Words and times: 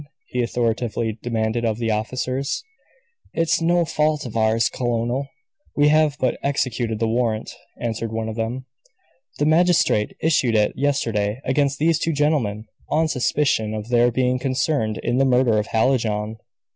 he 0.29 0.41
authoritatively 0.41 1.19
demanded 1.21 1.63
of 1.63 1.77
the 1.77 1.91
officers. 1.91 2.63
"It's 3.33 3.61
no 3.61 3.85
fault 3.85 4.25
of 4.25 4.35
ours, 4.35 4.67
colonel, 4.67 5.27
we 5.75 5.89
have 5.89 6.17
but 6.19 6.39
executed 6.41 6.97
the 6.97 7.07
warrant," 7.07 7.55
answered 7.79 8.11
one 8.11 8.27
of 8.27 8.35
them. 8.35 8.65
"The 9.37 9.45
magistrate, 9.45 10.15
issued 10.19 10.55
it 10.55 10.73
yesterday 10.75 11.39
against 11.45 11.77
these 11.77 11.99
two 11.99 12.13
gentlemen, 12.13 12.65
on 12.89 13.09
suspicion 13.09 13.75
of 13.75 13.89
their 13.89 14.11
being 14.11 14.39
concerned 14.39 14.97
in 15.03 15.19
the 15.19 15.23
murder 15.25 15.59
of 15.59 15.67
Hallijohn." 15.67 16.37